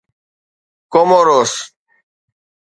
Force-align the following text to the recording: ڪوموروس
ڪوموروس 0.93 1.53